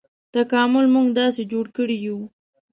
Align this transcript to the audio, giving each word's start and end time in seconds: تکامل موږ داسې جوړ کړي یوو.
تکامل 0.33 0.85
موږ 0.95 1.07
داسې 1.19 1.41
جوړ 1.51 1.65
کړي 1.77 1.95
یوو. 2.05 2.25